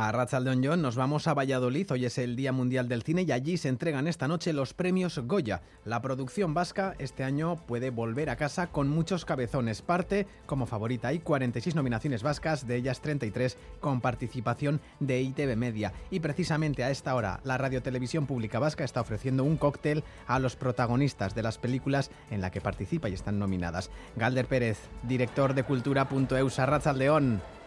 A 0.00 0.12
Ratzaldeon 0.12 0.62
John 0.62 0.80
nos 0.80 0.94
vamos 0.94 1.26
a 1.26 1.34
Valladolid. 1.34 1.90
Hoy 1.90 2.04
es 2.04 2.18
el 2.18 2.36
Día 2.36 2.52
Mundial 2.52 2.86
del 2.86 3.02
Cine 3.02 3.22
y 3.22 3.32
allí 3.32 3.56
se 3.56 3.68
entregan 3.68 4.06
esta 4.06 4.28
noche 4.28 4.52
los 4.52 4.72
premios 4.72 5.18
Goya. 5.18 5.62
La 5.84 6.00
producción 6.00 6.54
vasca 6.54 6.94
este 7.00 7.24
año 7.24 7.56
puede 7.66 7.90
volver 7.90 8.30
a 8.30 8.36
casa 8.36 8.68
con 8.68 8.88
muchos 8.88 9.24
cabezones. 9.24 9.82
Parte 9.82 10.28
como 10.46 10.66
favorita. 10.66 11.08
Hay 11.08 11.18
46 11.18 11.74
nominaciones 11.74 12.22
vascas, 12.22 12.64
de 12.64 12.76
ellas 12.76 13.00
33 13.00 13.56
con 13.80 14.00
participación 14.00 14.80
de 15.00 15.20
ITV 15.20 15.56
Media. 15.56 15.92
Y 16.12 16.20
precisamente 16.20 16.84
a 16.84 16.92
esta 16.92 17.16
hora, 17.16 17.40
la 17.42 17.58
Radio 17.58 17.82
Televisión 17.82 18.28
Pública 18.28 18.60
Vasca 18.60 18.84
está 18.84 19.00
ofreciendo 19.00 19.42
un 19.42 19.56
cóctel 19.56 20.04
a 20.28 20.38
los 20.38 20.54
protagonistas 20.54 21.34
de 21.34 21.42
las 21.42 21.58
películas 21.58 22.12
en 22.30 22.40
la 22.40 22.52
que 22.52 22.60
participa 22.60 23.08
y 23.08 23.14
están 23.14 23.40
nominadas. 23.40 23.90
Galder 24.14 24.46
Pérez, 24.46 24.78
director 25.02 25.54
de 25.54 25.64
Cultura.eus, 25.64 26.56
Ratzaldeón. 26.58 27.57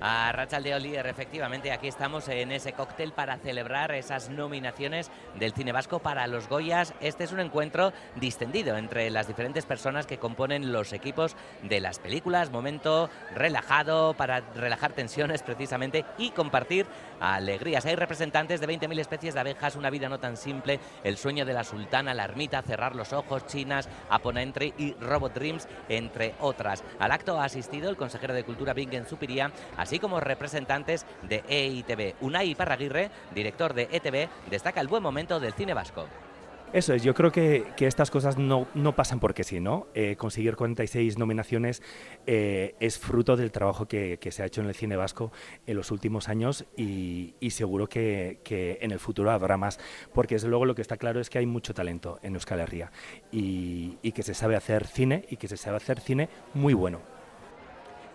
A 0.00 0.30
Rachel 0.32 0.62
de 0.62 0.74
Oliver, 0.74 1.06
efectivamente, 1.06 1.72
aquí 1.72 1.88
estamos 1.88 2.28
en 2.28 2.52
ese 2.52 2.74
cóctel 2.74 3.12
para 3.12 3.38
celebrar 3.38 3.92
esas 3.92 4.28
nominaciones 4.28 5.10
del 5.38 5.54
cine 5.54 5.72
vasco 5.72 6.00
para 6.00 6.26
los 6.26 6.50
Goyas. 6.50 6.92
Este 7.00 7.24
es 7.24 7.32
un 7.32 7.40
encuentro 7.40 7.94
distendido 8.14 8.76
entre 8.76 9.08
las 9.08 9.26
diferentes 9.26 9.64
personas 9.64 10.06
que 10.06 10.18
componen 10.18 10.70
los 10.70 10.92
equipos 10.92 11.34
de 11.62 11.80
las 11.80 11.98
películas. 11.98 12.50
Momento 12.50 13.08
relajado 13.34 14.12
para 14.12 14.40
relajar 14.54 14.92
tensiones 14.92 15.42
precisamente 15.42 16.04
y 16.18 16.30
compartir 16.30 16.84
alegrías. 17.18 17.86
Hay 17.86 17.96
representantes 17.96 18.60
de 18.60 18.68
20.000 18.68 19.00
especies 19.00 19.32
de 19.32 19.40
abejas, 19.40 19.76
una 19.76 19.88
vida 19.88 20.10
no 20.10 20.20
tan 20.20 20.36
simple, 20.36 20.78
el 21.04 21.16
sueño 21.16 21.46
de 21.46 21.54
la 21.54 21.64
sultana, 21.64 22.12
la 22.12 22.24
ermita, 22.24 22.60
cerrar 22.60 22.94
los 22.94 23.14
ojos, 23.14 23.46
chinas, 23.46 23.88
Apon 24.10 24.36
Entry 24.36 24.74
y 24.76 24.92
Robot 25.00 25.32
Dreams, 25.32 25.66
entre 25.88 26.34
otras. 26.40 26.84
Al 26.98 27.12
acto 27.12 27.40
ha 27.40 27.44
asistido 27.44 27.88
el 27.88 27.96
consejero 27.96 28.34
de 28.34 28.44
Cultura 28.44 28.74
Bingen 28.74 29.06
Supiría, 29.06 29.50
así 29.86 30.00
como 30.00 30.18
representantes 30.18 31.06
de 31.22 31.44
EITV. 31.48 32.16
Unai 32.20 32.56
Parraguirre, 32.56 33.10
director 33.32 33.72
de 33.72 33.88
ETV, 33.92 34.28
destaca 34.50 34.80
el 34.80 34.88
buen 34.88 35.00
momento 35.00 35.38
del 35.38 35.52
cine 35.52 35.74
vasco. 35.74 36.06
Eso 36.72 36.92
es, 36.92 37.04
yo 37.04 37.14
creo 37.14 37.30
que, 37.30 37.72
estas 37.78 38.10
cosas 38.10 38.36
no, 38.36 38.66
pasan 38.96 39.20
porque 39.20 39.44
sí, 39.44 39.60
¿no? 39.60 39.86
Eh, 39.94 40.16
conseguir 40.16 40.56
46 40.56 41.16
nominaciones 41.18 41.80
eh, 42.26 42.74
es 42.80 42.98
fruto 42.98 43.36
del 43.36 43.52
trabajo 43.52 43.86
que, 43.86 44.18
se 44.28 44.42
ha 44.42 44.46
hecho 44.46 44.60
en 44.60 44.66
el 44.66 44.74
cine 44.74 44.96
vasco 44.96 45.30
en 45.68 45.76
los 45.76 45.92
últimos 45.92 46.28
años 46.28 46.64
y, 46.76 47.34
seguro 47.50 47.88
que, 47.88 48.40
en 48.80 48.90
el 48.90 48.98
futuro 48.98 49.30
habrá 49.30 49.56
más, 49.56 49.78
porque 50.12 50.34
desde 50.34 50.48
luego 50.48 50.64
lo 50.64 50.74
que 50.74 50.82
está 50.82 50.96
claro 50.96 51.20
es 51.20 51.30
que 51.30 51.38
hay 51.38 51.46
mucho 51.46 51.74
talento 51.74 52.18
en 52.24 52.34
Euskal 52.34 52.58
Herria 52.58 52.90
y, 53.30 53.98
y 54.02 54.10
que 54.10 54.24
se 54.24 54.34
sabe 54.34 54.56
hacer 54.56 54.84
cine 54.88 55.24
y 55.30 55.36
que 55.36 55.46
se 55.46 55.56
sabe 55.56 55.76
hacer 55.76 56.00
cine 56.00 56.28
muy 56.54 56.74
bueno. 56.74 57.15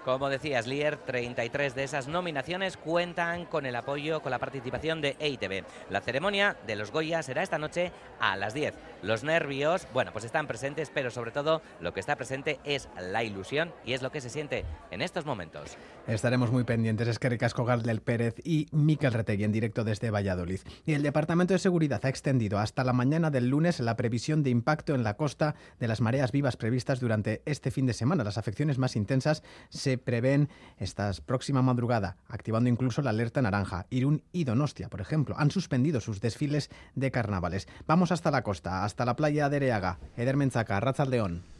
Como 0.05 0.29
decías, 0.29 0.65
Lier, 0.65 0.97
33 0.97 1.75
de 1.75 1.83
esas 1.83 2.07
nominaciones 2.07 2.75
cuentan 2.75 3.45
con 3.45 3.67
el 3.67 3.75
apoyo, 3.75 4.21
con 4.21 4.31
la 4.31 4.39
participación 4.39 4.99
de 4.99 5.15
EITV. 5.19 5.63
La 5.91 6.01
ceremonia 6.01 6.57
de 6.65 6.75
los 6.75 6.91
Goya 6.91 7.21
será 7.21 7.43
esta 7.43 7.59
noche 7.59 7.91
a 8.19 8.35
las 8.35 8.55
10. 8.55 8.73
Los 9.03 9.23
nervios, 9.23 9.87
bueno, 9.93 10.11
pues 10.11 10.25
están 10.25 10.47
presentes, 10.47 10.89
pero 10.91 11.11
sobre 11.11 11.31
todo 11.31 11.61
lo 11.79 11.93
que 11.93 11.99
está 11.99 12.15
presente 12.15 12.59
es 12.63 12.89
la 12.99 13.23
ilusión 13.23 13.73
y 13.85 13.93
es 13.93 14.01
lo 14.01 14.11
que 14.11 14.21
se 14.21 14.29
siente 14.29 14.65
en 14.89 15.01
estos 15.01 15.25
momentos. 15.25 15.77
Estaremos 16.07 16.51
muy 16.51 16.63
pendientes. 16.63 17.07
Es 17.07 17.19
que 17.19 17.29
Ricasco 17.29 17.65
del 17.77 18.01
Pérez 18.01 18.35
y 18.43 18.67
Miquel 18.71 19.13
Retegui 19.13 19.43
en 19.43 19.51
directo 19.51 19.83
desde 19.83 20.09
Valladolid. 20.09 20.61
Y 20.85 20.93
el 20.93 21.03
Departamento 21.03 21.53
de 21.53 21.59
Seguridad 21.59 22.03
ha 22.03 22.09
extendido 22.09 22.57
hasta 22.57 22.83
la 22.83 22.93
mañana 22.93 23.29
del 23.29 23.47
lunes 23.47 23.79
la 23.79 23.95
previsión 23.95 24.41
de 24.41 24.49
impacto 24.49 24.95
en 24.95 25.03
la 25.03 25.15
costa 25.15 25.55
de 25.79 25.87
las 25.87 26.01
mareas 26.01 26.31
vivas 26.31 26.57
previstas 26.57 26.99
durante 26.99 27.43
este 27.45 27.69
fin 27.69 27.85
de 27.85 27.93
semana. 27.93 28.23
Las 28.23 28.37
afecciones 28.37 28.77
más 28.77 28.95
intensas 28.95 29.43
se 29.69 29.90
prevén 29.97 30.49
esta 30.77 31.11
próxima 31.25 31.61
madrugada, 31.61 32.17
activando 32.27 32.69
incluso 32.69 33.01
la 33.01 33.11
alerta 33.11 33.41
naranja. 33.41 33.85
Irún 33.89 34.23
y 34.31 34.43
Donostia, 34.43 34.89
por 34.89 35.01
ejemplo, 35.01 35.35
han 35.37 35.51
suspendido 35.51 36.01
sus 36.01 36.21
desfiles 36.21 36.69
de 36.95 37.11
carnavales. 37.11 37.67
Vamos 37.87 38.11
hasta 38.11 38.31
la 38.31 38.43
costa, 38.43 38.83
hasta 38.83 39.05
la 39.05 39.15
playa 39.15 39.49
de 39.49 39.57
Ereaga. 39.57 39.99
Eder 40.15 40.37
Menzaca, 40.37 40.79
Ratzaldeón. 40.79 41.50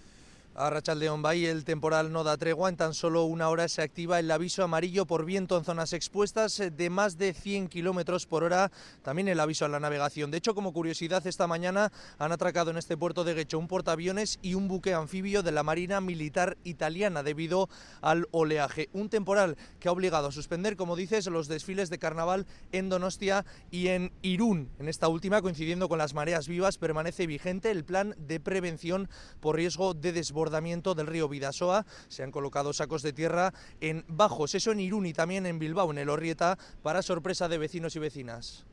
A 0.53 0.69
Rachaldeón 0.69 1.21
Bay 1.21 1.45
el 1.45 1.63
temporal 1.63 2.11
no 2.11 2.25
da 2.25 2.35
tregua, 2.35 2.67
en 2.67 2.75
tan 2.75 2.93
solo 2.93 3.23
una 3.23 3.47
hora 3.47 3.69
se 3.69 3.81
activa 3.81 4.19
el 4.19 4.29
aviso 4.29 4.65
amarillo 4.65 5.05
por 5.05 5.23
viento 5.23 5.57
en 5.57 5.63
zonas 5.63 5.93
expuestas 5.93 6.61
de 6.75 6.89
más 6.89 7.17
de 7.17 7.33
100 7.33 7.69
kilómetros 7.69 8.25
por 8.25 8.43
hora, 8.43 8.69
también 9.01 9.29
el 9.29 9.39
aviso 9.39 9.63
a 9.63 9.69
la 9.69 9.79
navegación. 9.79 10.29
De 10.29 10.39
hecho, 10.39 10.53
como 10.53 10.73
curiosidad, 10.73 11.25
esta 11.25 11.47
mañana 11.47 11.93
han 12.19 12.33
atracado 12.33 12.69
en 12.69 12.77
este 12.77 12.97
puerto 12.97 13.23
de 13.23 13.33
Guecho 13.33 13.59
un 13.59 13.69
portaaviones 13.69 14.39
y 14.41 14.55
un 14.55 14.67
buque 14.67 14.93
anfibio 14.93 15.41
de 15.41 15.53
la 15.53 15.63
Marina 15.63 16.01
Militar 16.01 16.57
Italiana 16.65 17.23
debido 17.23 17.69
al 18.01 18.27
oleaje. 18.31 18.89
Un 18.91 19.07
temporal 19.07 19.55
que 19.79 19.87
ha 19.87 19.93
obligado 19.93 20.27
a 20.27 20.31
suspender, 20.33 20.75
como 20.75 20.97
dices, 20.97 21.27
los 21.27 21.47
desfiles 21.47 21.89
de 21.89 21.97
carnaval 21.97 22.45
en 22.73 22.89
Donostia 22.89 23.45
y 23.71 23.87
en 23.87 24.11
Irún. 24.21 24.69
En 24.79 24.89
esta 24.89 25.07
última, 25.07 25.41
coincidiendo 25.41 25.87
con 25.87 25.97
las 25.97 26.13
mareas 26.13 26.49
vivas, 26.49 26.77
permanece 26.77 27.25
vigente 27.25 27.71
el 27.71 27.85
plan 27.85 28.15
de 28.17 28.41
prevención 28.41 29.09
por 29.39 29.55
riesgo 29.55 29.93
de 29.93 30.11
desbordamiento 30.41 30.95
del 30.95 31.07
río 31.07 31.29
Vidasoa. 31.29 31.85
Se 32.07 32.23
han 32.23 32.31
colocado 32.31 32.73
sacos 32.73 33.03
de 33.03 33.13
tierra 33.13 33.53
en 33.79 34.03
Bajos, 34.07 34.55
eso 34.55 34.71
en 34.71 34.79
Irún 34.79 35.05
y 35.05 35.13
también 35.13 35.45
en 35.45 35.59
Bilbao, 35.59 35.91
en 35.91 35.99
el 35.99 36.09
Orrieta, 36.09 36.57
para 36.81 37.03
sorpresa 37.03 37.47
de 37.47 37.59
vecinos 37.59 37.95
y 37.95 37.99
vecinas. 37.99 38.65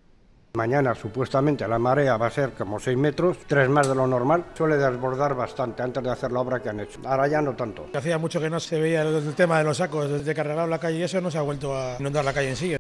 Mañana 0.55 0.95
supuestamente 0.95 1.69
la 1.69 1.79
marea 1.79 2.17
va 2.17 2.29
a 2.29 2.31
ser 2.31 2.53
como 2.53 2.81
6 2.81 2.97
metros, 2.97 3.37
3 3.47 3.69
más 3.69 3.87
de 3.87 3.95
lo 3.95 4.07
normal. 4.07 4.47
Suele 4.55 4.79
desbordar 4.79 5.35
bastante 5.35 5.83
antes 5.83 6.03
de 6.03 6.11
hacer 6.11 6.33
la 6.33 6.41
obra 6.41 6.61
que 6.63 6.71
han 6.71 6.81
hecho. 6.81 7.01
Ahora 7.05 7.29
ya 7.29 7.43
no 7.43 7.55
tanto. 7.55 7.87
Hacía 7.93 8.17
mucho 8.17 8.41
que 8.41 8.49
no 8.49 8.59
se 8.59 8.81
veía 8.81 9.03
el 9.03 9.35
tema 9.35 9.59
de 9.59 9.65
los 9.65 9.77
sacos, 9.77 10.11
desde 10.11 10.35
que 10.35 10.41
arreglaron 10.41 10.71
la 10.71 10.81
calle 10.81 10.99
y 10.99 11.03
eso 11.03 11.21
no 11.21 11.31
se 11.31 11.37
ha 11.37 11.43
vuelto 11.43 11.77
a 11.77 11.97
inundar 12.01 12.25
la 12.25 12.33
calle 12.33 12.49
en 12.49 12.57
sí. 12.57 12.78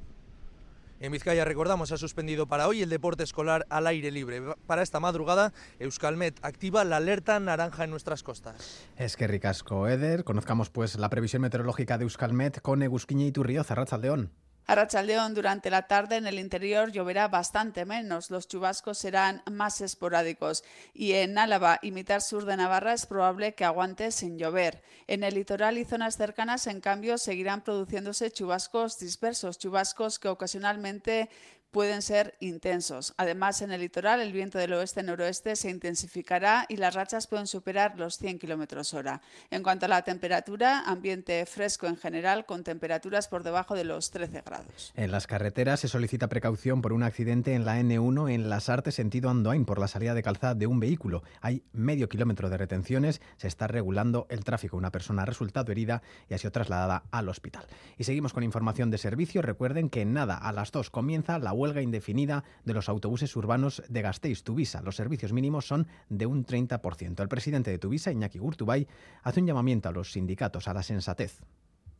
En 1.00 1.12
Vizcaya, 1.12 1.44
recordamos, 1.44 1.92
ha 1.92 1.96
suspendido 1.96 2.48
para 2.48 2.66
hoy 2.66 2.82
el 2.82 2.90
deporte 2.90 3.22
escolar 3.22 3.66
al 3.70 3.86
aire 3.86 4.10
libre. 4.10 4.42
Para 4.66 4.82
esta 4.82 4.98
madrugada, 4.98 5.52
Euskalmet 5.78 6.38
activa 6.42 6.82
la 6.82 6.96
alerta 6.96 7.38
naranja 7.38 7.84
en 7.84 7.90
nuestras 7.90 8.24
costas. 8.24 8.88
Es 8.96 9.16
que 9.16 9.28
ricasco, 9.28 9.86
Eder. 9.86 10.24
Conozcamos 10.24 10.70
pues 10.70 10.98
la 10.98 11.08
previsión 11.08 11.42
meteorológica 11.42 11.98
de 11.98 12.04
Euskalmet 12.04 12.60
con 12.60 12.82
Egusquiña 12.82 13.26
y 13.26 13.32
Turrío, 13.32 13.62
León. 14.00 14.32
A 14.68 14.74
Rachaldeón, 14.74 15.32
durante 15.32 15.70
la 15.70 15.86
tarde 15.86 16.16
en 16.16 16.26
el 16.26 16.38
interior 16.38 16.92
lloverá 16.92 17.26
bastante 17.28 17.86
menos. 17.86 18.30
Los 18.30 18.48
chubascos 18.48 18.98
serán 18.98 19.42
más 19.50 19.80
esporádicos. 19.80 20.62
Y 20.92 21.14
en 21.14 21.38
Álava 21.38 21.78
y 21.80 21.90
mitad 21.90 22.20
sur 22.20 22.44
de 22.44 22.54
Navarra 22.54 22.92
es 22.92 23.06
probable 23.06 23.54
que 23.54 23.64
aguante 23.64 24.12
sin 24.12 24.36
llover. 24.36 24.82
En 25.06 25.24
el 25.24 25.36
litoral 25.36 25.78
y 25.78 25.86
zonas 25.86 26.18
cercanas, 26.18 26.66
en 26.66 26.82
cambio, 26.82 27.16
seguirán 27.16 27.62
produciéndose 27.62 28.30
chubascos 28.30 28.98
dispersos, 28.98 29.56
chubascos 29.56 30.18
que 30.18 30.28
ocasionalmente 30.28 31.30
pueden 31.70 32.02
ser 32.02 32.36
intensos. 32.40 33.14
Además, 33.16 33.62
en 33.62 33.72
el 33.72 33.80
litoral 33.80 34.20
el 34.20 34.32
viento 34.32 34.58
del 34.58 34.72
oeste-noroeste 34.72 35.56
se 35.56 35.70
intensificará 35.70 36.66
y 36.68 36.76
las 36.76 36.94
rachas 36.94 37.26
pueden 37.26 37.46
superar 37.46 37.98
los 37.98 38.18
100 38.18 38.38
km 38.38 38.94
hora. 38.94 39.20
En 39.50 39.62
cuanto 39.62 39.86
a 39.86 39.88
la 39.88 40.02
temperatura, 40.02 40.80
ambiente 40.86 41.44
fresco 41.46 41.86
en 41.86 41.96
general 41.96 42.46
con 42.46 42.64
temperaturas 42.64 43.28
por 43.28 43.42
debajo 43.42 43.74
de 43.74 43.84
los 43.84 44.10
13 44.10 44.42
grados. 44.42 44.92
En 44.94 45.10
las 45.10 45.26
carreteras 45.26 45.80
se 45.80 45.88
solicita 45.88 46.28
precaución 46.28 46.82
por 46.82 46.92
un 46.92 47.02
accidente 47.02 47.54
en 47.54 47.64
la 47.64 47.80
N1 47.80 48.32
en 48.32 48.48
Las 48.48 48.68
Artes 48.68 48.94
sentido 48.94 49.30
Andoain 49.30 49.64
por 49.64 49.78
la 49.78 49.88
salida 49.88 50.14
de 50.14 50.22
calzada 50.22 50.54
de 50.54 50.66
un 50.66 50.80
vehículo. 50.80 51.22
Hay 51.40 51.62
medio 51.72 52.08
kilómetro 52.08 52.50
de 52.50 52.56
retenciones, 52.56 53.20
se 53.36 53.48
está 53.48 53.66
regulando 53.66 54.26
el 54.30 54.44
tráfico. 54.44 54.76
Una 54.76 54.90
persona 54.90 55.22
ha 55.22 55.26
resultado 55.26 55.72
herida 55.72 56.02
y 56.28 56.34
ha 56.34 56.38
sido 56.38 56.52
trasladada 56.52 57.04
al 57.10 57.28
hospital. 57.28 57.66
Y 57.96 58.04
seguimos 58.04 58.32
con 58.32 58.42
información 58.42 58.90
de 58.90 58.98
servicio. 58.98 59.42
Recuerden 59.42 59.90
que 59.90 60.02
en 60.02 60.12
nada 60.12 60.36
a 60.36 60.52
las 60.52 60.72
2 60.72 60.90
comienza 60.90 61.38
la 61.38 61.52
huelga 61.58 61.82
indefinida 61.82 62.44
de 62.64 62.74
los 62.74 62.88
autobuses 62.88 63.34
urbanos 63.36 63.82
de 63.88 64.02
Gasteiz-Tuvisa. 64.02 64.80
Los 64.82 64.96
servicios 64.96 65.32
mínimos 65.32 65.66
son 65.66 65.86
de 66.08 66.26
un 66.26 66.46
30%. 66.46 67.20
El 67.20 67.28
presidente 67.28 67.70
de 67.70 67.78
Tuvisa, 67.78 68.12
Iñaki 68.12 68.38
Gurtubay, 68.38 68.86
hace 69.22 69.40
un 69.40 69.46
llamamiento 69.46 69.88
a 69.88 69.92
los 69.92 70.12
sindicatos 70.12 70.68
a 70.68 70.74
la 70.74 70.82
sensatez. 70.82 71.42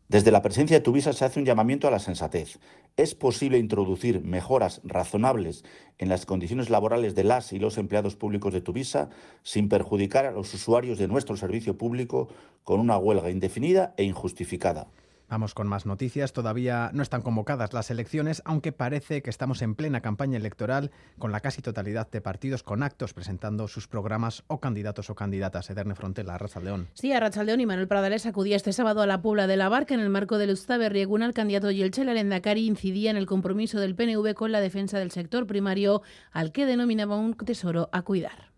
Desde 0.09 0.31
la 0.31 0.41
presencia 0.41 0.79
de 0.79 0.81
Tuvisa 0.81 1.13
se 1.13 1.27
hace 1.27 1.39
un 1.39 1.45
llamamiento 1.45 1.87
a 1.87 1.91
la 1.91 1.99
sensatez. 1.99 2.59
Es 2.97 3.15
posible 3.15 3.59
introducir 3.59 4.23
mejoras 4.23 4.81
razonables 4.83 5.65
en 5.99 6.09
las 6.09 6.25
condiciones 6.25 6.71
laborales 6.71 7.15
de 7.15 7.25
las 7.25 7.53
y 7.53 7.59
los 7.59 7.77
empleados 7.77 8.17
públicos 8.17 8.55
de 8.55 8.63
Tuvisa 8.63 9.11
sin 9.43 9.69
perjudicar 9.69 10.25
a 10.25 10.31
los 10.31 10.55
usuarios 10.55 10.97
de 10.97 11.09
nuestro 11.09 11.37
servicio 11.37 11.77
público 11.77 12.29
con 12.65 12.81
una 12.81 12.97
huelga 12.97 13.29
indefinida 13.29 13.93
e 13.99 14.05
injustificada. 14.05 14.87
Vamos 15.29 15.53
con 15.53 15.69
más 15.69 15.85
noticias. 15.85 16.33
Todavía 16.33 16.91
no 16.95 17.03
están 17.03 17.21
convocadas 17.21 17.75
las 17.75 17.91
elecciones, 17.91 18.41
aunque 18.47 18.73
parece 18.73 19.21
que 19.21 19.29
estamos 19.29 19.61
en 19.61 19.75
plena 19.75 20.01
campaña 20.01 20.39
electoral 20.39 20.91
con 21.19 21.33
la 21.33 21.41
casi 21.41 21.61
totalidad 21.61 22.11
de 22.11 22.23
partidos 22.23 22.63
con 22.63 22.83
actos 22.83 23.13
presentando 23.13 23.69
sus 23.69 23.89
programas 23.89 24.43
o 24.47 24.59
candidatos 24.59 25.11
o 25.11 25.15
candidatas. 25.15 25.69
Ederne 25.69 25.95
Frontela, 25.95 26.39
León. 26.63 26.89
Sí, 26.95 27.13
a 27.13 27.21
León 27.21 27.61
y 27.61 27.67
Manuel 27.67 27.89
Pradales 27.89 28.25
acudía 28.25 28.57
este 28.57 28.73
sábado 28.73 29.03
a 29.03 29.07
la 29.07 29.21
Puebla 29.21 29.47
de 29.47 29.59
la 29.59 29.69
Barca 29.69 29.93
en 29.93 30.01
el 30.01 30.09
marco 30.09 30.39
del 30.39 30.51
Ustaberrieguna. 30.51 31.27
El 31.27 31.35
candidato 31.35 31.71
Yelchel 31.71 32.09
Arendakari 32.09 32.67
incidía 32.67 33.11
en 33.11 33.19
el 33.19 33.27
compromiso 33.27 33.81
del 33.81 33.95
PNV 33.95 34.33
con 34.33 34.51
la 34.51 34.61
defensa 34.61 34.99
del 34.99 35.11
sector 35.11 35.47
primario, 35.47 36.01
al 36.33 36.53
que 36.53 36.65
denominaba 36.65 37.17
un 37.17 37.35
tesoro 37.35 37.91
a 37.93 38.01
cuidar. 38.01 38.51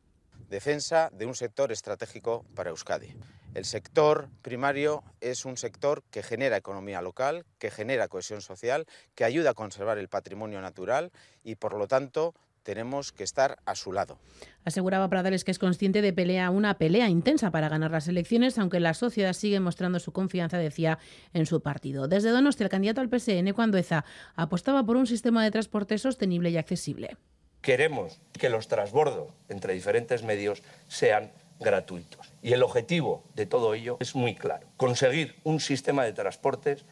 Defensa 0.49 1.11
de 1.12 1.26
un 1.26 1.34
sector 1.34 1.72
estratégico 1.72 2.44
para 2.55 2.70
Euskadi 2.70 3.17
El 3.52 3.64
sector 3.64 4.29
primario 4.43 5.02
es 5.20 5.44
un 5.44 5.56
sector 5.56 6.05
que 6.12 6.23
genera 6.23 6.56
economía 6.56 7.02
local, 7.02 7.44
que 7.58 7.70
genera 7.70 8.06
cohesión 8.06 8.43
social, 8.43 8.87
que 9.17 9.25
ayuda 9.25 9.50
a 9.50 9.55
conservar 9.55 9.99
el 9.99 10.08
patrimonio 10.08 10.61
natural 10.61 11.11
y, 11.43 11.56
por 11.56 11.76
lo 11.76 11.88
tanto, 11.88 12.35
tenemos 12.62 13.11
que 13.11 13.25
estar 13.25 13.58
a 13.64 13.75
su 13.75 13.93
lado. 13.93 14.19
Aseguraba 14.64 15.08
Pradales 15.08 15.43
que 15.43 15.50
es 15.50 15.58
consciente 15.58 16.00
de 16.00 16.12
pelea, 16.12 16.50
una 16.50 16.79
pelea 16.79 17.08
intensa 17.08 17.50
para 17.50 17.69
ganar 17.69 17.91
las 17.91 18.06
elecciones, 18.06 18.56
aunque 18.56 18.79
la 18.79 18.94
sociedad 18.94 19.32
sigue 19.32 19.58
mostrando 19.58 19.99
su 19.99 20.12
confianza, 20.12 20.58
decía, 20.58 21.00
en 21.32 21.46
su 21.46 21.61
partido. 21.61 22.06
Desde 22.06 22.31
Donostia, 22.31 22.64
el 22.64 22.70
candidato 22.70 23.00
al 23.00 23.08
PSN, 23.08 23.53
cuando 23.53 23.79
EZA 23.79 24.05
apostaba 24.37 24.85
por 24.85 24.96
un 24.96 25.08
sistema 25.08 25.43
de 25.43 25.50
transporte 25.50 25.99
sostenible 25.99 26.50
y 26.50 26.56
accesible. 26.56 27.17
Queremos 27.62 28.20
que 28.38 28.49
los 28.49 28.69
transbordos 28.69 29.32
entre 29.49 29.75
diferentes 29.75 30.23
medios 30.23 30.62
sean 30.87 31.32
gratuitos. 31.61 32.33
Y 32.43 32.53
el 32.53 32.62
objetivo 32.62 33.23
de 33.35 33.47
todo 33.47 33.75
ello 33.75 33.99
es 34.01 34.15
muy 34.17 34.35
claro, 34.35 34.67
conseguir 34.77 35.37
un 35.45 35.61
sistema 35.61 36.05
de 36.05 36.12
transportes 36.12 36.85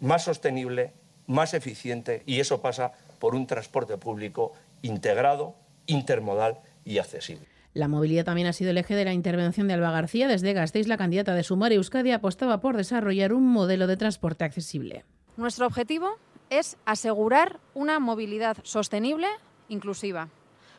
más 0.00 0.24
sostenible, 0.24 0.92
más 1.26 1.54
eficiente, 1.54 2.22
y 2.26 2.40
eso 2.40 2.60
pasa 2.60 2.92
por 3.18 3.34
un 3.34 3.46
transporte 3.46 3.96
público 3.96 4.52
integrado, 4.82 5.54
intermodal 5.86 6.58
y 6.84 6.98
accesible. 6.98 7.46
La 7.72 7.88
movilidad 7.88 8.24
también 8.24 8.46
ha 8.46 8.52
sido 8.52 8.70
el 8.70 8.78
eje 8.78 8.94
de 8.94 9.04
la 9.04 9.12
intervención 9.12 9.68
de 9.68 9.74
Alba 9.74 9.90
García. 9.90 10.28
Desde 10.28 10.54
Gasteiz, 10.54 10.88
la 10.88 10.96
candidata 10.96 11.34
de 11.34 11.42
Sumar 11.42 11.72
Euskadi 11.72 12.10
apostaba 12.10 12.60
por 12.60 12.76
desarrollar 12.76 13.34
un 13.34 13.46
modelo 13.46 13.86
de 13.86 13.98
transporte 13.98 14.44
accesible. 14.44 15.04
Nuestro 15.36 15.66
objetivo 15.66 16.16
es 16.48 16.78
asegurar 16.86 17.58
una 17.74 17.98
movilidad 17.98 18.56
sostenible, 18.62 19.26
inclusiva, 19.68 20.28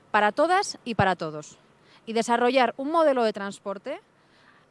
para 0.10 0.32
todas 0.32 0.80
y 0.86 0.96
para 0.96 1.16
todos, 1.16 1.60
y 2.08 2.14
desarrollar 2.14 2.74
un 2.78 2.92
modelo 2.92 3.24
de 3.24 3.34
transporte 3.34 4.00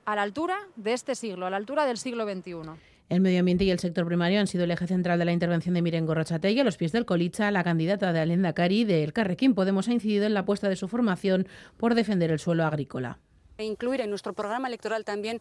a 0.05 0.17
la 0.17 0.23
altura 0.23 0.57
de 0.75 0.93
este 0.93 1.15
siglo, 1.15 1.47
a 1.47 1.51
la 1.51 1.57
altura 1.57 1.87
del 1.87 1.99
siglo 1.99 2.25
XXI. 2.25 2.73
El 3.09 3.21
medio 3.21 3.39
ambiente 3.39 3.63
y 3.63 3.71
el 3.71 3.79
sector 3.79 4.05
primario 4.05 4.41
han 4.41 4.49
sido 4.49 4.65
el 4.65 4.71
eje 4.73 4.89
central 4.89 5.21
de 5.21 5.25
la 5.25 5.33
intervención 5.33 5.75
de 5.75 5.83
Miren 5.83 6.07
Gorrochategui. 6.07 6.59
A 6.59 6.65
los 6.65 6.77
pies 6.77 6.91
del 6.91 7.07
Colicha, 7.07 7.53
la 7.53 7.63
candidata 7.63 8.13
de 8.13 8.19
Alenda 8.19 8.53
Cari 8.53 8.85
del 8.85 9.13
Carrequín 9.13 9.55
Podemos 9.55 9.87
ha 9.87 9.93
incidido 9.93 10.27
en 10.27 10.35
la 10.35 10.41
apuesta 10.41 10.69
de 10.69 10.75
su 10.75 10.89
formación 10.89 11.47
por 11.77 11.95
defender 11.95 12.33
el 12.33 12.41
suelo 12.41 12.65
agrícola 12.65 13.21
incluir 13.65 14.01
en 14.01 14.11
nuestro 14.11 14.35
programa 14.35 14.69
electoral 14.69 15.05
también 15.05 15.41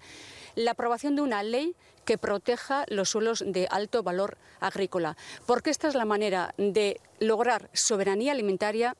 la 0.56 0.71
aprobación 0.71 1.15
de 1.15 1.21
una 1.21 1.44
ley 1.44 1.75
que 2.06 2.18
proteja 2.18 2.86
los 2.88 3.09
suelos 3.09 3.44
de 3.45 3.68
alto 3.69 4.03
valor 4.03 4.38
agrícola, 4.59 5.18
porque 5.45 5.69
esta 5.69 5.88
es 5.88 5.95
la 5.95 6.06
manera 6.06 6.53
de 6.57 7.01
lograr 7.19 7.69
soberanía 7.74 8.31
alimentaria 8.31 8.95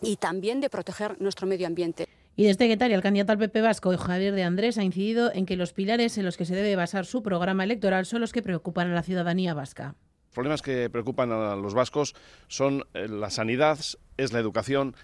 y 0.00 0.16
también 0.16 0.60
de 0.60 0.70
proteger 0.70 1.20
nuestro 1.20 1.46
medio 1.46 1.66
ambiente. 1.66 2.08
Y 2.38 2.44
desde 2.44 2.68
Guetaria, 2.68 2.94
el 2.94 3.02
candidato 3.02 3.32
al 3.32 3.38
PP 3.38 3.62
Vasco, 3.62 3.96
Javier 3.96 4.34
de 4.34 4.42
Andrés, 4.42 4.76
ha 4.76 4.84
incidido 4.84 5.32
en 5.32 5.46
que 5.46 5.56
los 5.56 5.72
pilares 5.72 6.18
en 6.18 6.26
los 6.26 6.36
que 6.36 6.44
se 6.44 6.54
debe 6.54 6.76
basar 6.76 7.06
su 7.06 7.22
programa 7.22 7.64
electoral 7.64 8.04
son 8.04 8.20
los 8.20 8.32
que 8.32 8.42
preocupan 8.42 8.90
a 8.90 8.94
la 8.94 9.02
ciudadanía 9.02 9.54
vasca. 9.54 9.94
Los 10.26 10.34
problemas 10.34 10.60
que 10.60 10.90
preocupan 10.90 11.32
a 11.32 11.56
los 11.56 11.72
vascos 11.72 12.14
son 12.48 12.84
eh, 12.92 13.08
la 13.08 13.30
sanidad, 13.30 13.78
es 14.18 14.34
la 14.34 14.38
educación, 14.38 14.94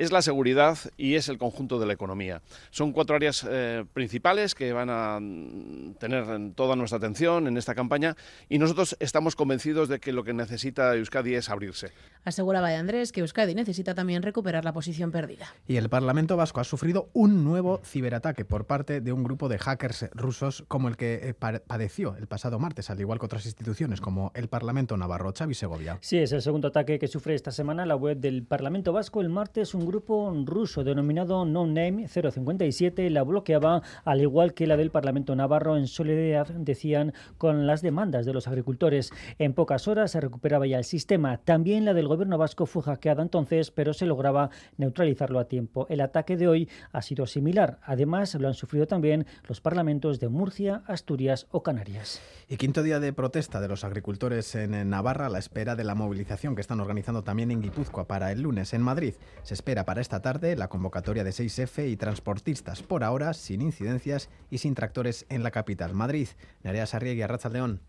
es 0.00 0.12
la 0.12 0.22
seguridad 0.22 0.78
y 0.96 1.16
es 1.16 1.28
el 1.28 1.36
conjunto 1.36 1.78
de 1.78 1.84
la 1.84 1.92
economía. 1.92 2.40
Son 2.70 2.92
cuatro 2.92 3.16
áreas 3.16 3.46
eh, 3.48 3.84
principales 3.92 4.54
que 4.54 4.72
van 4.72 4.88
a 4.88 5.18
mm, 5.20 5.96
tener 5.98 6.54
toda 6.54 6.74
nuestra 6.74 6.96
atención 6.96 7.46
en 7.46 7.58
esta 7.58 7.74
campaña 7.74 8.16
y 8.48 8.58
nosotros 8.58 8.96
estamos 8.98 9.36
convencidos 9.36 9.90
de 9.90 10.00
que 10.00 10.14
lo 10.14 10.24
que 10.24 10.32
necesita 10.32 10.96
Euskadi 10.96 11.34
es 11.34 11.50
abrirse. 11.50 11.92
Aseguraba 12.24 12.70
de 12.70 12.76
Andrés 12.76 13.12
que 13.12 13.20
Euskadi 13.20 13.54
necesita 13.54 13.94
también 13.94 14.22
recuperar 14.22 14.64
la 14.64 14.72
posición 14.72 15.10
perdida. 15.10 15.54
Y 15.68 15.76
el 15.76 15.90
Parlamento 15.90 16.34
Vasco 16.34 16.60
ha 16.60 16.64
sufrido 16.64 17.10
un 17.12 17.44
nuevo 17.44 17.82
ciberataque 17.84 18.46
por 18.46 18.64
parte 18.64 19.02
de 19.02 19.12
un 19.12 19.22
grupo 19.22 19.50
de 19.50 19.58
hackers 19.58 20.08
rusos 20.14 20.64
como 20.66 20.88
el 20.88 20.96
que 20.96 21.20
eh, 21.22 21.34
padeció 21.34 22.16
el 22.16 22.26
pasado 22.26 22.58
martes, 22.58 22.88
al 22.88 23.00
igual 23.00 23.18
que 23.18 23.26
otras 23.26 23.44
instituciones 23.44 24.00
como 24.00 24.32
el 24.34 24.48
Parlamento 24.48 24.96
Navarro, 24.96 25.34
Xavi 25.36 25.52
Segovia. 25.52 25.98
Sí, 26.00 26.16
es 26.16 26.32
el 26.32 26.40
segundo 26.40 26.68
ataque 26.68 26.98
que 26.98 27.06
sufre 27.06 27.34
esta 27.34 27.50
semana 27.50 27.84
la 27.84 27.96
web 27.96 28.16
del 28.16 28.44
Parlamento 28.44 28.94
Vasco. 28.94 29.20
El 29.20 29.28
martes 29.28 29.74
un 29.74 29.89
grupo 29.90 30.32
ruso 30.46 30.84
denominado 30.84 31.44
No 31.44 31.66
Name 31.66 32.06
057 32.06 33.10
la 33.10 33.24
bloqueaba, 33.24 33.82
al 34.04 34.20
igual 34.20 34.54
que 34.54 34.68
la 34.68 34.76
del 34.76 34.92
Parlamento 34.92 35.34
Navarro, 35.34 35.76
en 35.76 35.88
solidaridad, 35.88 36.46
decían, 36.46 37.12
con 37.38 37.66
las 37.66 37.82
demandas 37.82 38.24
de 38.24 38.32
los 38.32 38.46
agricultores. 38.46 39.10
En 39.38 39.52
pocas 39.52 39.88
horas 39.88 40.12
se 40.12 40.20
recuperaba 40.20 40.68
ya 40.68 40.78
el 40.78 40.84
sistema. 40.84 41.38
También 41.38 41.84
la 41.84 41.92
del 41.92 42.06
gobierno 42.06 42.38
vasco 42.38 42.66
fue 42.66 42.82
hackeada 42.82 43.22
entonces, 43.22 43.72
pero 43.72 43.92
se 43.92 44.06
lograba 44.06 44.50
neutralizarlo 44.76 45.40
a 45.40 45.48
tiempo. 45.48 45.86
El 45.88 46.02
ataque 46.02 46.36
de 46.36 46.46
hoy 46.46 46.68
ha 46.92 47.02
sido 47.02 47.26
similar. 47.26 47.80
Además, 47.82 48.36
lo 48.36 48.46
han 48.46 48.54
sufrido 48.54 48.86
también 48.86 49.26
los 49.48 49.60
parlamentos 49.60 50.20
de 50.20 50.28
Murcia, 50.28 50.84
Asturias 50.86 51.48
o 51.50 51.64
Canarias. 51.64 52.20
Y 52.48 52.58
quinto 52.58 52.84
día 52.84 53.00
de 53.00 53.12
protesta 53.12 53.60
de 53.60 53.66
los 53.66 53.82
agricultores 53.82 54.54
en 54.54 54.88
Navarra 54.88 55.26
a 55.26 55.30
la 55.30 55.40
espera 55.40 55.74
de 55.74 55.82
la 55.82 55.96
movilización 55.96 56.54
que 56.54 56.60
están 56.60 56.78
organizando 56.78 57.24
también 57.24 57.50
en 57.50 57.60
Guipúzcoa 57.60 58.06
para 58.06 58.30
el 58.30 58.42
lunes. 58.42 58.72
En 58.72 58.82
Madrid 58.82 59.14
se 59.42 59.54
espera 59.54 59.79
para 59.84 60.00
esta 60.00 60.22
tarde 60.22 60.56
la 60.56 60.68
convocatoria 60.68 61.24
de 61.24 61.30
6F 61.30 61.90
y 61.90 61.96
transportistas, 61.96 62.82
por 62.82 63.04
ahora 63.04 63.34
sin 63.34 63.62
incidencias 63.62 64.28
y 64.50 64.58
sin 64.58 64.74
tractores 64.74 65.26
en 65.28 65.42
la 65.42 65.50
capital, 65.50 65.94
Madrid. 65.94 66.28
Nerea 66.62 66.86
Sarriegui, 66.86 67.22
León. 67.52 67.80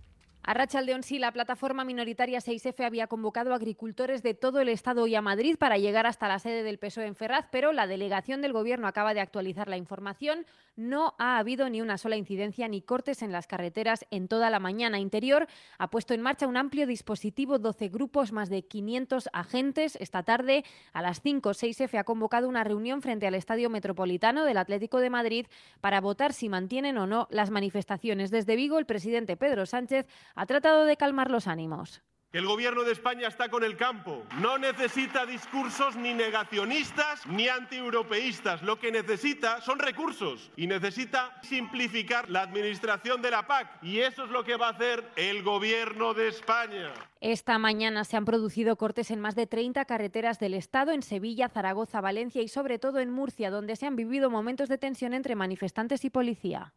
A 0.44 0.56
Rachaldeón 0.56 1.04
sí, 1.04 1.20
la 1.20 1.32
plataforma 1.32 1.84
minoritaria 1.84 2.40
6F 2.40 2.84
había 2.84 3.06
convocado 3.06 3.54
a 3.54 3.58
agricultores 3.58 4.24
de 4.24 4.34
todo 4.34 4.60
el 4.60 4.70
Estado 4.70 5.06
y 5.06 5.14
a 5.14 5.22
Madrid 5.22 5.56
para 5.56 5.78
llegar 5.78 6.08
hasta 6.08 6.28
la 6.28 6.40
sede 6.40 6.64
del 6.64 6.80
PSOE 6.80 7.06
en 7.06 7.16
Ferraz, 7.16 7.46
pero 7.52 7.74
la 7.74 7.86
delegación 7.86 8.42
del 8.42 8.52
Gobierno 8.52 8.88
acaba 8.88 9.14
de 9.14 9.20
actualizar 9.20 9.68
la 9.68 9.78
información. 9.78 10.48
No 10.76 11.14
ha 11.20 11.38
habido 11.38 11.70
ni 11.70 11.80
una 11.80 12.00
sola 12.00 12.16
incidencia 12.16 12.68
ni 12.68 12.82
cortes 12.82 13.22
en 13.22 13.32
las 13.32 13.46
carreteras 13.46 14.08
en 14.10 14.28
toda 14.28 14.50
la 14.50 14.60
mañana. 14.60 15.00
Interior 15.00 15.48
ha 15.78 15.92
puesto 15.92 16.16
en 16.16 16.22
marcha 16.22 16.48
un 16.48 16.58
amplio 16.58 16.88
dispositivo, 16.88 17.60
12 17.60 17.90
grupos, 17.90 18.32
más 18.32 18.50
de 18.50 18.64
500 18.64 19.30
agentes. 19.34 19.96
Esta 19.98 20.24
tarde, 20.24 20.66
a 20.92 21.04
las 21.04 21.22
5, 21.22 21.52
6F 21.52 22.00
ha 22.00 22.04
convocado 22.04 22.50
una 22.50 22.64
reunión 22.64 23.04
frente 23.04 23.28
al 23.28 23.36
Estadio 23.36 23.70
Metropolitano 23.70 24.44
del 24.44 24.58
Atlético 24.58 25.02
de 25.02 25.12
Madrid 25.12 25.46
para 25.82 26.02
votar 26.02 26.34
si 26.34 26.50
mantienen 26.50 26.98
o 26.98 27.06
no 27.06 27.28
las 27.30 27.52
manifestaciones. 27.52 28.32
Desde 28.32 28.56
Vigo, 28.56 28.80
el 28.80 28.88
presidente 28.88 29.38
Pedro 29.38 29.68
Sánchez 29.68 30.08
ha 30.36 30.46
tratado 30.46 30.86
de 30.86 30.98
calmar 30.98 31.32
los 31.32 31.48
ánimos 31.48 32.02
que 32.32 32.38
el 32.38 32.46
gobierno 32.46 32.84
de 32.84 32.94
España 32.94 33.28
está 33.28 33.50
con 33.50 33.64
el 33.64 33.76
campo. 33.76 34.24
No 34.40 34.58
necesita 34.58 35.26
discursos 35.26 35.98
ni 35.98 36.14
negacionistas 36.14 37.26
ni 37.28 37.50
antieuropeístas. 37.50 38.62
Lo 38.62 38.80
que 38.80 38.92
necesita 38.92 39.60
son 39.62 39.80
recursos 39.80 40.50
y 40.56 40.68
necesita 40.68 41.38
simplificar 41.44 42.30
la 42.30 42.44
administración 42.44 43.22
de 43.22 43.32
la 43.32 43.46
PAC. 43.46 43.84
Y 43.84 44.00
eso 44.00 44.24
es 44.24 44.30
lo 44.32 44.46
que 44.46 44.56
va 44.56 44.68
a 44.68 44.72
hacer 44.72 45.04
el 45.18 45.44
gobierno 45.44 46.14
de 46.14 46.30
España. 46.30 46.94
Esta 47.20 47.60
mañana 47.60 48.06
se 48.06 48.16
han 48.16 48.26
producido 48.26 48.78
cortes 48.78 49.12
en 49.12 49.20
más 49.20 49.36
de 49.36 49.46
30 49.46 49.84
carreteras 49.86 50.40
del 50.40 50.54
Estado, 50.54 50.92
en 50.92 51.04
Sevilla, 51.04 51.50
Zaragoza, 51.50 52.00
Valencia 52.00 52.42
y 52.42 52.48
sobre 52.48 52.80
todo 52.80 53.00
en 53.00 53.12
Murcia, 53.12 53.52
donde 53.52 53.76
se 53.76 53.86
han 53.86 53.98
vivido 53.98 54.30
momentos 54.30 54.70
de 54.70 54.78
tensión 54.78 55.14
entre 55.14 55.36
manifestantes 55.36 56.06
y 56.06 56.10
policía. 56.10 56.74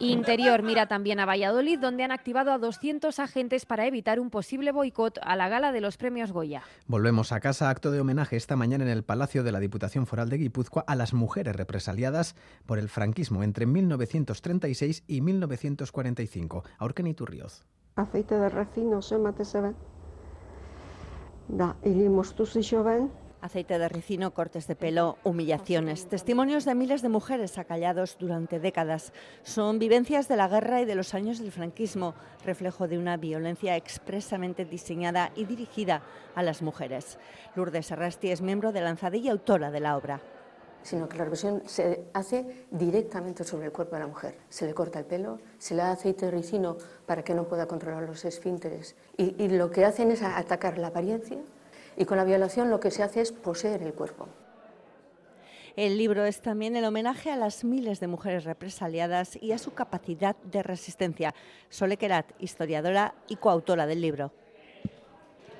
Interior 0.00 0.62
mira 0.62 0.86
también 0.86 1.20
a 1.20 1.26
Valladolid, 1.26 1.78
donde 1.78 2.02
han 2.02 2.10
activado 2.10 2.52
a 2.52 2.58
200 2.58 3.18
agentes 3.18 3.64
para 3.64 3.86
evitar 3.86 4.18
un 4.20 4.30
posible 4.30 4.72
boicot 4.72 5.18
a 5.22 5.36
la 5.36 5.48
gala 5.48 5.72
de 5.72 5.80
los 5.80 5.96
premios 5.96 6.32
Goya. 6.32 6.62
Volvemos 6.86 7.32
a 7.32 7.40
casa, 7.40 7.70
acto 7.70 7.90
de 7.90 8.00
homenaje 8.00 8.36
esta 8.36 8.56
mañana 8.56 8.84
en 8.84 8.90
el 8.90 9.04
Palacio 9.04 9.42
de 9.42 9.52
la 9.52 9.60
Diputación 9.60 10.06
Foral 10.06 10.28
de 10.28 10.38
Guipúzcoa 10.38 10.84
a 10.86 10.94
las 10.96 11.14
mujeres 11.14 11.56
represaliadas 11.56 12.34
por 12.66 12.78
el 12.78 12.88
franquismo 12.88 13.42
entre 13.42 13.66
1936 13.66 15.04
y 15.06 15.20
1945. 15.20 16.64
Aurken. 16.78 17.04
Aceite 17.96 18.34
de 18.34 18.48
recino, 18.48 19.00
Da, 21.48 21.76
Aceite 23.44 23.78
de 23.78 23.90
ricino, 23.90 24.32
cortes 24.32 24.66
de 24.66 24.74
pelo, 24.74 25.18
humillaciones, 25.22 26.06
testimonios 26.08 26.64
de 26.64 26.74
miles 26.74 27.02
de 27.02 27.10
mujeres 27.10 27.58
acallados 27.58 28.16
durante 28.18 28.58
décadas. 28.58 29.12
Son 29.42 29.78
vivencias 29.78 30.28
de 30.28 30.36
la 30.38 30.48
guerra 30.48 30.80
y 30.80 30.86
de 30.86 30.94
los 30.94 31.12
años 31.12 31.40
del 31.40 31.52
franquismo, 31.52 32.14
reflejo 32.46 32.88
de 32.88 32.96
una 32.96 33.18
violencia 33.18 33.76
expresamente 33.76 34.64
diseñada 34.64 35.30
y 35.36 35.44
dirigida 35.44 36.00
a 36.34 36.42
las 36.42 36.62
mujeres. 36.62 37.18
Lourdes 37.54 37.92
Arrasti 37.92 38.30
es 38.30 38.40
miembro 38.40 38.72
de 38.72 38.80
Lanzadilla 38.80 39.26
y 39.26 39.32
autora 39.32 39.70
de 39.70 39.80
la 39.80 39.98
obra 39.98 40.22
sino 40.82 41.08
que 41.08 41.16
la 41.16 41.24
represión 41.24 41.62
se 41.64 42.04
hace 42.12 42.66
directamente 42.70 43.42
sobre 43.42 43.64
el 43.66 43.72
cuerpo 43.72 43.96
de 43.96 44.00
la 44.02 44.06
mujer. 44.06 44.36
Se 44.50 44.66
le 44.66 44.74
corta 44.74 44.98
el 44.98 45.06
pelo, 45.06 45.38
se 45.56 45.74
le 45.74 45.82
da 45.82 45.92
aceite 45.92 46.26
de 46.26 46.30
ricino 46.30 46.76
para 47.06 47.24
que 47.24 47.32
no 47.32 47.48
pueda 47.48 47.66
controlar 47.66 48.02
los 48.02 48.26
esfínteres 48.26 48.94
y, 49.16 49.34
y 49.42 49.48
lo 49.48 49.70
que 49.70 49.86
hacen 49.86 50.10
es 50.10 50.20
atacar 50.20 50.76
la 50.76 50.88
apariencia 50.88 51.38
y 51.96 52.04
con 52.04 52.16
la 52.16 52.24
violación 52.24 52.70
lo 52.70 52.80
que 52.80 52.90
se 52.90 53.02
hace 53.02 53.20
es 53.20 53.32
poseer 53.32 53.82
el 53.82 53.94
cuerpo. 53.94 54.28
El 55.76 55.98
libro 55.98 56.24
es 56.24 56.40
también 56.40 56.76
el 56.76 56.84
homenaje 56.84 57.32
a 57.32 57.36
las 57.36 57.64
miles 57.64 57.98
de 57.98 58.06
mujeres 58.06 58.44
represaliadas 58.44 59.36
y 59.42 59.50
a 59.50 59.58
su 59.58 59.74
capacidad 59.74 60.36
de 60.44 60.62
resistencia. 60.62 61.34
Sole 61.68 61.96
Kerat, 61.96 62.30
historiadora 62.38 63.14
y 63.26 63.36
coautora 63.36 63.86
del 63.86 64.00
libro. 64.00 64.30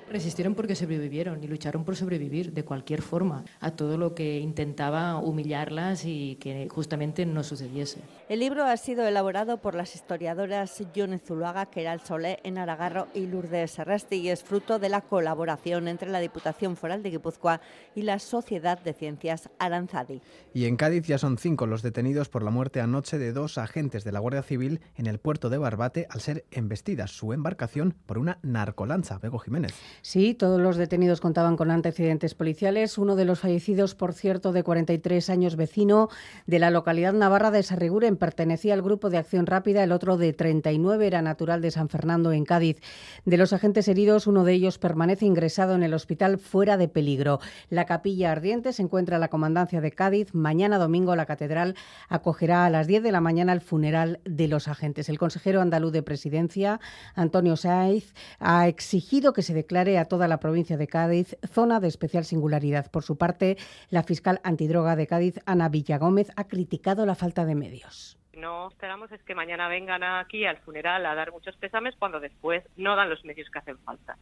Resistieron 0.09 0.53
porque 0.53 0.75
sobrevivieron 0.75 1.43
y 1.43 1.47
lucharon 1.47 1.83
por 1.83 1.95
sobrevivir 1.95 2.53
de 2.53 2.63
cualquier 2.63 3.01
forma 3.01 3.43
a 3.59 3.71
todo 3.71 3.97
lo 3.97 4.13
que 4.13 4.39
intentaba 4.39 5.17
humillarlas 5.17 6.05
y 6.05 6.35
que 6.35 6.67
justamente 6.69 7.25
no 7.25 7.43
sucediese. 7.43 8.01
El 8.29 8.39
libro 8.39 8.65
ha 8.65 8.77
sido 8.77 9.07
elaborado 9.07 9.57
por 9.57 9.73
las 9.75 9.95
historiadoras 9.95 10.83
Yone 10.93 11.17
Zuluaga, 11.17 11.65
Keral 11.67 12.01
Solé, 12.01 12.39
Enara 12.43 12.75
Garro 12.75 13.07
y 13.13 13.25
Lourdes 13.25 13.71
Serrasti 13.71 14.17
y 14.17 14.29
es 14.29 14.43
fruto 14.43 14.79
de 14.79 14.89
la 14.89 15.01
colaboración 15.01 15.87
entre 15.87 16.09
la 16.09 16.19
Diputación 16.19 16.75
Foral 16.75 17.01
de 17.01 17.09
Guipúzcoa 17.11 17.61
y 17.95 18.03
la 18.03 18.19
Sociedad 18.19 18.79
de 18.79 18.93
Ciencias 18.93 19.49
Aranzadi. 19.59 20.21
Y 20.53 20.65
en 20.65 20.75
Cádiz 20.75 21.07
ya 21.07 21.17
son 21.17 21.37
cinco 21.37 21.65
los 21.65 21.81
detenidos 21.81 22.29
por 22.29 22.43
la 22.43 22.51
muerte 22.51 22.79
anoche 22.79 23.17
de 23.17 23.33
dos 23.33 23.57
agentes 23.57 24.03
de 24.03 24.11
la 24.11 24.19
Guardia 24.19 24.43
Civil 24.43 24.81
en 24.95 25.07
el 25.07 25.19
puerto 25.19 25.49
de 25.49 25.57
Barbate 25.57 26.07
al 26.09 26.21
ser 26.21 26.45
embestida 26.51 27.07
su 27.07 27.33
embarcación 27.33 27.95
por 28.05 28.17
una 28.17 28.39
narcolancha. 28.43 29.17
Bego 29.17 29.39
Jiménez. 29.39 29.73
Sí, 30.01 30.33
todos 30.33 30.59
los 30.59 30.77
detenidos 30.77 31.21
contaban 31.21 31.57
con 31.57 31.71
antecedentes 31.71 32.35
policiales. 32.35 32.97
Uno 32.97 33.15
de 33.15 33.25
los 33.25 33.39
fallecidos, 33.39 33.95
por 33.95 34.13
cierto, 34.13 34.51
de 34.51 34.63
43 34.63 35.29
años, 35.29 35.55
vecino 35.55 36.09
de 36.45 36.59
la 36.59 36.69
localidad 36.69 37.13
navarra 37.13 37.51
de 37.51 37.63
Sarriguren, 37.63 38.17
pertenecía 38.17 38.73
al 38.73 38.81
grupo 38.81 39.09
de 39.09 39.17
acción 39.17 39.45
rápida. 39.45 39.83
El 39.83 39.91
otro, 39.91 40.17
de 40.17 40.33
39, 40.33 41.07
era 41.07 41.21
natural 41.21 41.61
de 41.61 41.71
San 41.71 41.89
Fernando, 41.89 42.31
en 42.31 42.45
Cádiz. 42.45 42.77
De 43.25 43.37
los 43.37 43.53
agentes 43.53 43.87
heridos, 43.87 44.27
uno 44.27 44.43
de 44.43 44.53
ellos 44.53 44.77
permanece 44.77 45.25
ingresado 45.25 45.75
en 45.75 45.83
el 45.83 45.93
hospital 45.93 46.37
fuera 46.37 46.77
de 46.77 46.87
peligro. 46.87 47.39
La 47.69 47.85
capilla 47.85 48.31
ardiente 48.31 48.73
se 48.73 48.81
encuentra 48.81 49.15
en 49.17 49.21
la 49.21 49.29
comandancia 49.29 49.81
de 49.81 49.91
Cádiz. 49.91 50.33
Mañana 50.33 50.77
domingo 50.77 51.15
la 51.15 51.25
catedral 51.25 51.75
acogerá 52.09 52.65
a 52.65 52.69
las 52.69 52.87
10 52.87 53.03
de 53.03 53.11
la 53.11 53.21
mañana 53.21 53.53
el 53.53 53.61
funeral 53.61 54.19
de 54.25 54.47
los 54.47 54.67
agentes. 54.67 55.09
El 55.09 55.17
consejero 55.17 55.61
andaluz 55.61 55.91
de 55.91 56.03
presidencia, 56.03 56.79
Antonio 57.15 57.55
Saiz, 57.55 58.13
ha 58.39 58.67
exigido 58.67 59.33
que 59.33 59.41
se 59.41 59.53
declare 59.85 59.99
a 59.99 60.05
toda 60.05 60.27
la 60.27 60.39
provincia 60.39 60.77
de 60.77 60.87
Cádiz 60.87 61.37
zona 61.45 61.79
de 61.79 61.87
especial 61.87 62.25
singularidad. 62.25 62.89
Por 62.89 63.03
su 63.03 63.17
parte, 63.17 63.57
la 63.89 64.01
fiscal 64.01 64.39
antidroga 64.43 64.95
de 64.95 65.05
Cádiz, 65.05 65.39
Ana 65.45 65.69
Villagómez, 65.69 66.31
ha 66.35 66.47
criticado 66.47 67.05
la 67.05 67.15
falta 67.15 67.45
de 67.45 67.55
medios 67.55 68.17
no 68.35 68.67
esperamos 68.67 69.09
es 69.13 69.23
que 69.23 69.33
mañana 69.33 69.69
vengan 69.69 70.03
aquí 70.03 70.45
al 70.45 70.57
funeral 70.57 71.05
a 71.05 71.15
dar 71.15 71.31
muchos 71.31 71.55
pésames 71.55 71.95
cuando 71.97 72.19
después 72.19 72.63
no 72.75 72.95
dan 72.97 73.09
los 73.09 73.23
medios 73.23 73.49
que 73.49 73.59
hacen 73.59 73.77
falta. 73.79 74.17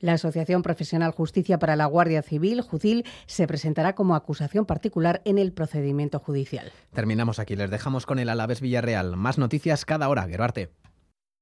La 0.00 0.12
Asociación 0.12 0.62
Profesional 0.62 1.12
Justicia 1.12 1.58
para 1.58 1.74
la 1.74 1.86
Guardia 1.86 2.20
Civil, 2.20 2.60
JUCIL, 2.60 3.04
se 3.24 3.46
presentará 3.46 3.94
como 3.94 4.14
acusación 4.14 4.66
particular 4.66 5.22
en 5.24 5.38
el 5.38 5.54
procedimiento 5.54 6.18
judicial. 6.18 6.72
Terminamos 6.92 7.38
aquí, 7.38 7.56
les 7.56 7.70
dejamos 7.70 8.04
con 8.04 8.18
el 8.18 8.28
Alavés 8.28 8.60
Villarreal. 8.60 9.16
Más 9.16 9.38
noticias 9.38 9.86
cada 9.86 10.10
hora, 10.10 10.28
Gerarte. 10.28 10.68